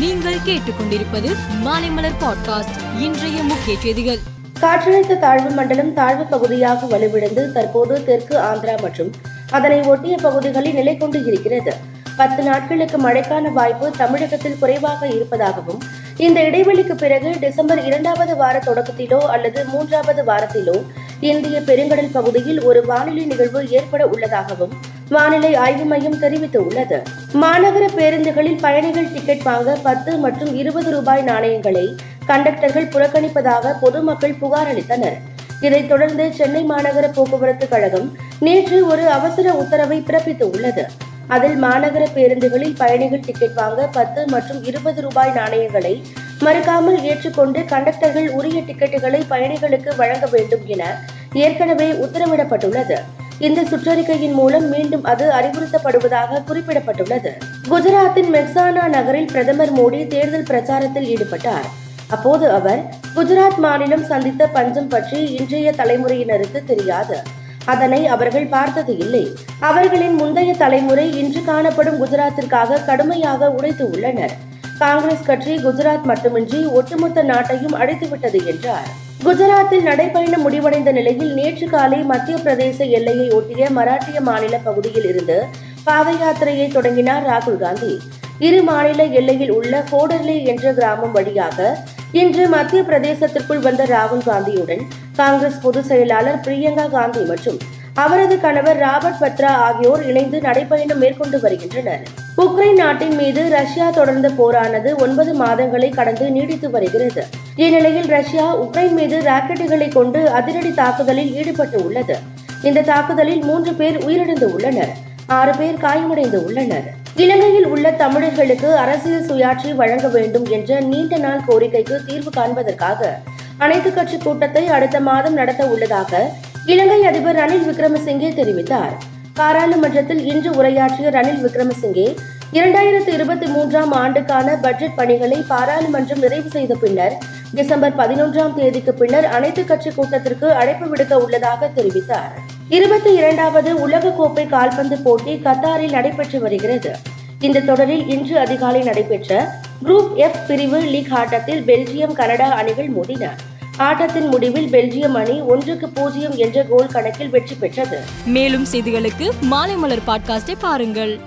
நீங்கள் 0.00 0.36
கேட்டுக்கொண்டிருப்பது 0.46 1.30
மாலைமலர் 1.64 2.16
பாட்காஸ்ட் 2.20 3.00
இன்றைய 3.00 3.42
முக்கிய 3.42 3.78
செய்திகள். 3.78 4.18
காற்றழுத்த 4.60 5.18
தாழ்வு 5.18 5.50
மண்டலம் 5.50 5.92
தாழ்வு 5.92 6.24
பகுதியாக 6.24 6.86
வலுவிழந்து 6.86 7.52
தற்போது 7.52 8.04
தெற்கு 8.04 8.38
ஆந்திரா 8.38 8.80
மற்றும் 8.80 9.10
அதனை 9.50 9.80
ஒட்டிய 9.82 10.16
பகுதிகளில் 10.22 10.74
நிலை 10.74 10.96
கொண்டு 10.96 11.24
இருக்கிறது. 11.24 11.74
பத்து 12.16 12.42
நாட்களுக்கு 12.42 12.98
மழைக்கான 12.98 13.52
வாய்ப்பு 13.52 13.90
தமிழகத்தில் 13.96 14.58
குறைவாக 14.58 15.06
இருப்பதாகவும் 15.06 15.82
இந்த 16.16 16.40
இடைவெளிக்கு 16.40 16.94
பிறகு 16.94 17.36
டிசம்பர் 17.40 17.84
இரண்டாவது 17.84 18.36
வார 18.36 18.58
தொடக்கத்திலோ 18.58 19.18
அல்லது 19.18 19.64
மூன்றாவது 19.64 20.24
வாரத்திலோ 20.24 20.82
இந்திய 21.20 21.60
பெருங்கடல் 21.60 22.12
பகுதியில் 22.12 22.62
ஒரு 22.62 22.86
வானிலை 22.86 23.24
நிகழ்வு 23.24 23.68
ஏற்பட 23.68 24.06
உள்ளதாகவும் 24.06 24.72
வானிலை 25.08 25.54
ஆய்வு 25.54 25.84
மையம் 25.84 26.20
தெரிவித்துள்ளது. 26.20 27.02
மாநகர 27.34 27.88
பேருந்துகளில் 27.96 28.60
பயணிகள் 28.60 29.12
டிக்கெட் 29.12 29.42
வாங்க 29.42 29.76
பத்து 29.82 30.18
மற்றும் 30.18 30.54
இருபது 30.54 30.90
ரூபாய் 30.90 31.22
நாணயங்களை 31.22 31.96
கண்டக்டர்கள் 32.26 32.88
புறக்கணிப்பதாக 32.88 33.74
பொதுமக்கள் 33.80 34.34
புகார் 34.34 34.74
அளித்தனர். 34.74 35.16
இதைத் 35.60 35.88
தொடர்ந்து 35.88 36.32
சென்னை 36.32 36.64
மாநகர 36.64 37.12
போக்குவரத்து 37.12 37.68
கழகம் 37.68 38.18
நேற்று 38.40 38.86
ஒரு 38.86 39.08
அவசர 39.08 39.52
உத்தரவை 39.52 39.98
பிறப்பித்துள்ளது. 40.00 40.84
அதில் 41.26 41.62
மாநகர 41.62 42.06
பேருந்துகளில் 42.14 42.76
பயணிகள் 42.76 43.20
டிக்கெட் 43.20 43.54
வாங்க 43.54 43.86
பத்து 43.86 44.26
மற்றும் 44.26 44.64
இருபது 44.64 45.02
ரூபாய் 45.02 45.32
நாணயங்களை 45.32 46.02
மறுக்காமல் 46.40 47.02
ஏற்றுக்கொண்டு 47.02 47.64
கண்டக்டர்கள் 47.64 48.30
உரிய 48.30 48.60
டிக்கெட்டுகளை 48.60 49.22
பயணிகளுக்கு 49.30 49.96
வழங்க 49.96 50.26
வேண்டும் 50.26 50.66
என 50.66 50.96
ஏற்கனவே 51.32 51.90
உத்தரவிடப்பட்டுள்ளது. 51.92 52.98
இந்த 53.40 53.62
சுற்றறிக்கையின் 53.62 54.32
மூலம் 54.32 54.68
மீண்டும் 54.68 55.04
அது 55.04 55.30
அறிவுறுத்தப்படுவதாக 55.30 56.42
குறிப்பிடப்பட்டுள்ளது. 56.48 57.30
குஜராத்தின் 57.68 58.30
மெக்சானா 58.34 58.88
நகரில் 58.88 59.26
பிரதமர் 59.26 59.72
மோடி 59.72 60.06
தேர்தல் 60.06 60.42
பிரச்சாரத்தில் 60.42 61.08
ஈடுபட்டார். 61.14 61.68
அப்போது 62.08 62.50
அவர் 62.50 62.82
குஜராத் 63.16 63.56
மாநிலம் 63.56 64.04
சந்தித்த 64.04 64.46
பஞ்சம் 64.46 64.88
பற்றி 64.88 65.24
இன்றைய 65.32 65.72
தலைமுறையினருக்கு 65.76 66.64
தெரியாது. 66.64 67.16
அதனை 67.64 68.06
அவர்கள் 68.06 68.46
பார்த்தது 68.46 68.98
இல்லை. 68.98 69.32
அவர்களின் 69.60 70.14
முந்தைய 70.14 70.54
தலைமுறை 70.54 71.18
இன்று 71.18 71.44
காணப்படும் 71.44 72.04
குஜராத்திற்காக 72.04 72.84
கடுமையாக 72.84 73.50
உழைத்து 73.50 73.90
உள்ளனர். 73.90 74.32
காங்கிரஸ் 74.78 75.22
கட்சி 75.22 75.54
குஜராத் 75.56 76.02
மட்டுமின்றி 76.02 76.64
ஒட்டுமொத்த 76.64 77.22
நாட்டையும் 77.22 77.78
அடைத்துவிட்டது 77.78 78.46
என்றார். 78.46 79.08
குஜராத்தில் 79.24 79.86
நடைபயணம் 79.88 80.44
முடிவடைந்த 80.44 80.90
நிலையில் 80.96 81.32
நேற்று 81.38 81.66
காலை 81.72 81.98
மத்திய 82.10 82.36
பிரதேச 82.36 82.78
எல்லையை 82.98 83.26
ஒட்டிய 83.38 83.66
மராட்டிய 83.78 84.18
மாநில 84.28 84.58
பகுதியில் 84.66 85.08
இருந்து 85.10 85.36
பாத 85.84 86.12
யாத்திரையை 86.22 86.66
தொடங்கினார் 86.72 87.26
ராகுல் 87.26 87.58
காந்தி. 87.58 87.92
இரு 88.38 88.60
மாநில 88.62 89.04
எல்லையில் 89.18 89.50
உள்ள 89.50 89.82
போடர்லி 89.90 90.36
என்ற 90.52 90.72
கிராமம் 90.72 91.12
வழியாக 91.12 91.76
இன்று 92.12 92.48
மத்திய 92.48 92.82
பிரதேசத்திற்குள் 92.82 93.62
வந்த 93.66 93.84
ராகுல் 93.84 94.24
காந்தியுடன் 94.28 94.82
காங்கிரஸ் 95.16 95.60
பொதுச் 95.60 95.90
செயலாளர் 95.90 96.40
பிரியங்கா 96.46 96.86
காந்தி 96.90 97.24
மற்றும் 97.24 97.58
அவரது 97.94 98.40
கணவர் 98.40 98.80
ராபர்ட் 98.86 99.20
பத்ரா 99.20 99.52
ஆகியோர் 99.66 100.02
இணைந்து 100.06 100.40
நடைபயணம் 100.40 101.02
மேற்கொண்டு 101.04 101.40
வருகின்றனர். 101.40 102.02
உக்ரைன் 102.36 102.80
நாட்டின் 102.84 103.16
மீது 103.16 103.48
ரஷ்யா 103.58 103.90
தொடர்ந்த 103.90 104.28
போரானது 104.40 104.92
ஒன்பது 104.96 105.34
மாதங்களை 105.44 105.94
கடந்து 105.94 106.30
நீடித்து 106.30 106.70
வருகிறது. 106.70 107.24
இந்நிலையில் 107.56 108.06
ரஷ்யா 108.06 108.54
உக்ரைன் 108.54 108.92
மீது 108.92 109.18
ராக்கெட்டுகளை 109.18 109.92
கொண்டு 109.92 110.30
அதிரடி 110.30 110.74
தாக்குதலில் 110.74 111.34
ஈடுபட்டு 111.34 111.84
உள்ளது 111.84 112.16
இந்த 112.62 112.82
தாக்குதலில் 112.82 113.42
மூன்று 113.42 113.74
பேர் 113.74 114.04
உயிரிழந்து 114.04 114.52
உள்ளனர் 114.52 114.92
ஆறு 115.26 115.52
பேர் 115.56 115.76
காயமடைந்து 115.76 116.44
உள்ளனர் 116.44 116.84
இலங்கையில் 117.16 117.66
உள்ள 117.66 117.90
தமிழர்களுக்கு 117.90 118.76
அரசியல் 118.76 119.26
சுயாட்சி 119.28 119.74
வழங்க 119.74 120.08
வேண்டும் 120.08 120.46
என்ற 120.50 120.80
நீண்ட 120.80 121.18
நாள் 121.18 121.40
கோரிக்கைக்கு 121.48 122.04
தீர்வு 122.04 122.30
காண்பதற்காக 122.30 123.18
அனைத்து 123.58 123.92
கட்சி 123.92 124.16
கூட்டத்தை 124.16 124.66
அடுத்த 124.66 125.00
மாதம் 125.00 125.34
நடத்த 125.34 125.66
உள்ளதாக 125.66 126.30
இலங்கை 126.66 127.04
அதிபர் 127.04 127.36
ரணில் 127.36 127.66
விக்ரமசிங்கே 127.66 128.34
தெரிவித்தார். 128.34 128.94
பாராளுமன்றத்தில் 129.34 130.26
இன்று 130.26 130.50
உரையாற்றிய 130.50 131.10
ரணில் 131.10 131.42
விக்ரமசிங்கே 131.44 132.16
இரண்டாயிரத்து 132.52 133.08
இருபத்தி 133.08 133.46
மூன்றாம் 133.46 133.92
ஆண்டுக்கான 133.92 134.56
பட்ஜெட் 134.56 134.94
பணிகளை 134.94 135.44
பாராளுமன்றம் 135.48 136.18
நிறைவு 136.18 136.48
செய்த 136.50 136.74
பின்னர் 136.74 137.18
டிசம்பர் 137.52 137.96
பதினொன்றாம் 137.96 138.54
தேதிக்கு 138.54 138.94
பின்னர் 138.94 139.24
அனைத்து 139.24 139.64
கட்சி 139.64 139.90
கூட்டத்திற்கு 139.90 140.52
அழைப்பு 140.52 140.86
விடுக்க 140.86 141.18
உள்ளதாக 141.18 141.70
தெரிவித்தார். 141.76 142.32
இருபத்தி 142.68 143.12
இரண்டாவது 143.12 143.88
உலகக்கோப்பை 143.88 144.48
கால்பந்து 144.48 144.98
போட்டி 144.98 145.40
கத்தாரில் 145.44 145.90
நடைபெற்று 145.90 146.40
வருகிறது. 146.40 146.96
இந்த 147.40 147.60
தொடரில் 147.60 148.08
இன்று 148.08 148.38
அதிகாலை 148.38 148.82
நடைபெற்ற 148.82 149.54
குரூப் 149.84 150.14
எஃப் 150.14 150.36
பிரிவு 150.46 150.80
லீக் 150.80 151.12
ஆட்டத்தில் 151.12 151.62
பெல்ஜியம் 151.62 152.12
கனடா 152.12 152.48
அணிகள் 152.48 152.90
மோதின. 152.90 153.30
ஆட்டத்தின் 153.78 154.28
முடிவில் 154.28 154.68
பெல்ஜியம் 154.68 155.12
அணி 155.12 155.40
ஒன்றுக்கு 155.40 155.88
பூஜ்ஜியம் 155.88 156.36
என்ற 156.36 156.62
கோல் 156.62 156.86
கணக்கில் 156.86 157.30
வெற்றி 157.30 157.54
பெற்றது. 157.54 157.98
மேலும் 158.24 158.66
செய்திகளுக்கு 158.72 159.30
மாலைமலர் 159.50 160.02
பாட்காஸ்டை 160.06 160.54
பாருங்கள். 160.60 161.20